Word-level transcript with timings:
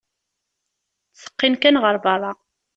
Ttseqqin 1.11 1.53
kan 1.61 1.75
ɣer 1.83 1.95
berra. 2.03 2.31